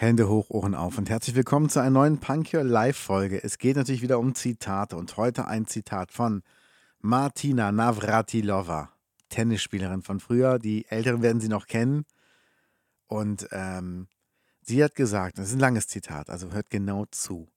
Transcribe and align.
Hände 0.00 0.30
hoch, 0.30 0.48
Ohren 0.48 0.74
auf 0.74 0.96
und 0.96 1.10
herzlich 1.10 1.36
willkommen 1.36 1.68
zu 1.68 1.78
einer 1.78 1.90
neuen 1.90 2.20
Punk 2.20 2.54
Your 2.54 2.64
Live 2.64 2.96
Folge. 2.96 3.44
Es 3.44 3.58
geht 3.58 3.76
natürlich 3.76 4.00
wieder 4.00 4.18
um 4.18 4.34
Zitate 4.34 4.96
und 4.96 5.18
heute 5.18 5.46
ein 5.46 5.66
Zitat 5.66 6.10
von 6.10 6.42
Martina 7.00 7.70
Navratilova, 7.70 8.94
Tennisspielerin 9.28 10.00
von 10.00 10.18
früher. 10.18 10.58
Die 10.58 10.86
Älteren 10.86 11.20
werden 11.20 11.42
sie 11.42 11.50
noch 11.50 11.66
kennen. 11.66 12.06
Und 13.08 13.46
ähm, 13.52 14.08
sie 14.62 14.82
hat 14.82 14.94
gesagt, 14.94 15.36
das 15.36 15.48
ist 15.48 15.56
ein 15.56 15.60
langes 15.60 15.86
Zitat, 15.86 16.30
also 16.30 16.50
hört 16.50 16.70
genau 16.70 17.04
zu. 17.10 17.50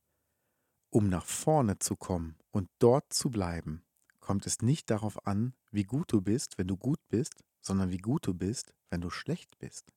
Um 0.90 1.08
nach 1.08 1.26
vorne 1.26 1.80
zu 1.80 1.96
kommen 1.96 2.36
und 2.52 2.68
dort 2.80 3.14
zu 3.14 3.30
bleiben, 3.30 3.86
kommt 4.20 4.46
es 4.48 4.62
nicht 4.62 4.90
darauf 4.90 5.26
an, 5.26 5.54
wie 5.72 5.86
gut 5.86 6.12
du 6.12 6.20
bist, 6.20 6.58
wenn 6.58 6.68
du 6.68 6.76
gut 6.76 7.00
bist, 7.08 7.42
sondern 7.62 7.90
wie 7.90 8.00
gut 8.00 8.28
du 8.28 8.34
bist, 8.34 8.74
wenn 8.90 9.00
du 9.00 9.10
schlecht 9.10 9.58
bist. 9.60 9.94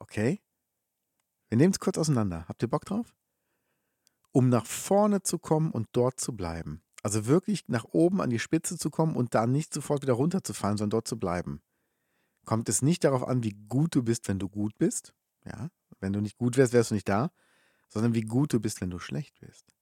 Okay? 0.00 0.40
Wir 1.50 1.56
nehmen 1.56 1.72
es 1.72 1.80
kurz 1.80 1.98
auseinander. 1.98 2.46
Habt 2.48 2.62
ihr 2.62 2.68
Bock 2.68 2.84
drauf? 2.84 3.12
Um 4.32 4.48
nach 4.48 4.64
vorne 4.64 5.22
zu 5.22 5.38
kommen 5.38 5.72
und 5.72 5.88
dort 5.92 6.20
zu 6.20 6.34
bleiben. 6.34 6.82
Also 7.02 7.26
wirklich 7.26 7.66
nach 7.66 7.84
oben 7.84 8.20
an 8.20 8.30
die 8.30 8.38
Spitze 8.38 8.78
zu 8.78 8.88
kommen 8.88 9.16
und 9.16 9.34
dann 9.34 9.50
nicht 9.50 9.74
sofort 9.74 10.02
wieder 10.02 10.12
runterzufallen, 10.12 10.78
sondern 10.78 10.98
dort 10.98 11.08
zu 11.08 11.18
bleiben. 11.18 11.60
Kommt 12.44 12.68
es 12.68 12.82
nicht 12.82 13.02
darauf 13.04 13.26
an, 13.26 13.42
wie 13.42 13.56
gut 13.68 13.94
du 13.94 14.02
bist, 14.02 14.28
wenn 14.28 14.38
du 14.38 14.48
gut 14.48 14.78
bist. 14.78 15.12
Ja, 15.44 15.70
wenn 15.98 16.12
du 16.12 16.20
nicht 16.20 16.38
gut 16.38 16.56
wärst, 16.56 16.72
wärst 16.72 16.90
du 16.90 16.94
nicht 16.94 17.08
da. 17.08 17.30
Sondern 17.88 18.14
wie 18.14 18.22
gut 18.22 18.52
du 18.52 18.60
bist, 18.60 18.80
wenn 18.80 18.90
du 18.90 19.00
schlecht 19.00 19.40
bist. 19.40 19.74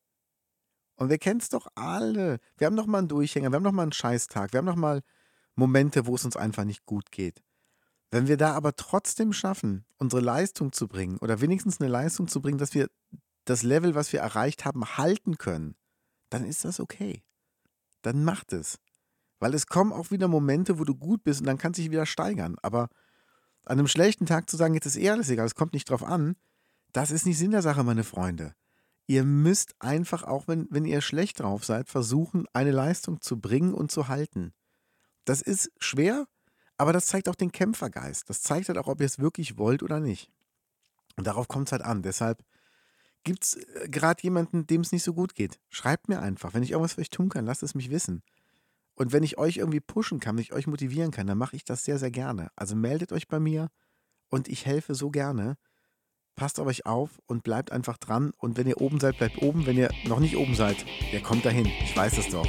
Und 0.97 1.11
wir 1.11 1.19
kennen 1.19 1.41
es 1.41 1.51
doch 1.51 1.69
alle. 1.75 2.41
Wir 2.57 2.67
haben 2.67 2.77
doch 2.77 2.87
mal 2.87 2.99
einen 2.99 3.09
Durchhänger, 3.09 3.51
wir 3.51 3.57
haben 3.57 3.65
doch 3.65 3.73
mal 3.73 3.83
einen 3.83 3.93
Scheißtag, 3.93 4.53
wir 4.53 4.59
haben 4.59 4.67
doch 4.67 4.77
mal 4.77 5.03
Momente, 5.55 6.07
wo 6.07 6.15
es 6.15 6.25
uns 6.25 6.37
einfach 6.37 6.65
nicht 6.65 6.87
gut 6.87 7.13
geht. 7.13 7.43
Wenn 8.11 8.27
wir 8.27 8.37
da 8.37 8.55
aber 8.55 8.75
trotzdem 8.75 9.33
schaffen, 9.33 9.85
unsere 9.99 10.23
Leistung 10.23 10.73
zu 10.73 10.89
bringen 10.89 11.19
oder 11.19 11.41
wenigstens 11.41 11.81
eine 11.81 11.91
Leistung 11.91 12.29
zu 12.29 12.41
bringen, 12.41 12.59
dass 12.59 12.75
wir 12.75 12.89
das 13.45 13.63
Level, 13.63 13.95
was 13.95 14.13
wir 14.13 14.21
erreicht 14.21 14.65
haben, 14.65 14.85
halten 14.97 15.37
können, 15.37 15.77
dann 16.31 16.45
ist 16.45 16.65
das 16.65 16.81
okay. 16.81 17.23
Dann 18.03 18.25
macht 18.25 18.53
es. 18.53 18.79
Weil 19.41 19.55
es 19.55 19.67
kommen 19.67 19.93
auch 19.93 20.11
wieder 20.11 20.29
Momente, 20.29 20.79
wo 20.79 20.85
du 20.85 20.95
gut 20.95 21.23
bist 21.23 21.41
und 21.41 21.47
dann 21.47 21.59
kannst 21.59 21.79
du 21.79 21.83
dich 21.83 21.91
wieder 21.91 22.07
steigern. 22.07 22.57
Aber 22.63 22.89
an 23.65 23.79
einem 23.79 23.89
schlechten 23.89 24.27
Tag 24.27 24.49
zu 24.49 24.57
sagen, 24.57 24.75
jetzt 24.75 24.87
ist 24.87 24.97
eh 24.97 25.11
alles 25.11 25.31
egal, 25.31 25.47
es 25.47 25.55
kommt 25.55 25.75
nicht 25.75 25.91
drauf 25.91 26.03
an, 26.03 26.37
das 26.93 27.11
ist 27.11 27.27
nicht 27.27 27.39
Sinn 27.39 27.51
der 27.51 27.63
Sache, 27.63 27.85
meine 27.85 28.05
Freunde. 28.05 28.55
Ihr 29.07 29.25
müsst 29.25 29.75
einfach, 29.79 30.23
auch 30.23 30.49
wenn, 30.49 30.67
wenn 30.71 30.85
ihr 30.85 31.01
schlecht 31.01 31.41
drauf 31.41 31.65
seid, 31.65 31.89
versuchen, 31.89 32.47
eine 32.53 32.73
Leistung 32.73 33.21
zu 33.21 33.41
bringen 33.41 33.73
und 33.73 33.91
zu 33.91 34.09
halten. 34.09 34.53
Das 35.25 35.41
ist 35.41 35.71
schwer, 35.79 36.27
aber 36.79 36.93
das 36.93 37.07
zeigt 37.07 37.29
auch 37.29 37.35
den 37.35 37.53
Kämpfergeist. 37.53 38.31
Das 38.31 38.41
zeigt 38.41 38.69
halt 38.69 38.79
auch, 38.79 38.87
ob 38.87 39.01
ihr 39.01 39.07
es 39.07 39.19
wirklich 39.19 39.59
wollt 39.59 39.83
oder 39.83 40.01
nicht. 40.01 40.31
Und 41.17 41.27
darauf 41.27 41.49
kommt 41.49 41.69
es 41.69 41.73
halt 41.73 41.83
an. 41.83 42.03
Deshalb 42.03 42.45
gibt 43.25 43.45
es 43.45 43.55
äh, 43.55 43.89
gerade 43.89 44.23
jemanden, 44.23 44.67
dem 44.67 44.81
es 44.81 44.93
nicht 44.93 45.03
so 45.03 45.13
gut 45.13 45.35
geht. 45.35 45.59
Schreibt 45.69 46.09
mir 46.09 46.21
einfach. 46.21 46.55
Wenn 46.55 46.63
ich 46.63 46.71
irgendwas 46.71 46.95
für 46.95 47.01
euch 47.01 47.11
tun 47.11 47.29
kann, 47.29 47.45
lasst 47.45 47.65
es 47.65 47.75
mich 47.75 47.91
wissen. 47.91 48.23
Und 48.95 49.13
wenn 49.13 49.23
ich 49.23 49.39
euch 49.39 49.59
irgendwie 49.59 49.81
pushen 49.81 50.21
kann, 50.21 50.37
wenn 50.37 50.43
ich 50.43 50.53
euch 50.53 50.67
motivieren 50.67 51.11
kann, 51.11 51.27
dann 51.27 51.39
mache 51.39 51.57
ich 51.57 51.65
das 51.65 51.85
sehr, 51.85 51.99
sehr 51.99 52.11
gerne. 52.11 52.51
Also 52.57 52.75
meldet 52.75 53.13
euch 53.13 53.29
bei 53.29 53.39
mir 53.41 53.69
und 54.29 54.49
ich 54.49 54.67
helfe 54.67 54.95
so 54.95 55.11
gerne. 55.11 55.57
Passt 56.37 56.61
auf 56.61 56.67
euch 56.69 56.87
auf 56.87 57.21
und 57.27 57.43
bleibt 57.43 57.73
einfach 57.73 57.99
dran. 57.99 58.33
Und 58.37 58.57
wenn 58.57 58.69
ihr 58.69 58.81
oben 58.81 59.01
seid, 59.01 59.19
bleibt 59.19 59.43
oben. 59.43 59.67
Wenn 59.67 59.77
ihr 59.77 59.91
noch 60.07 60.21
nicht 60.21 60.37
oben 60.37 60.55
seid, 60.55 60.85
ihr 61.13 61.21
kommt 61.21 61.45
dahin. 61.45 61.67
Ich 61.67 61.97
weiß 61.97 62.19
es 62.19 62.29
doch. 62.29 62.47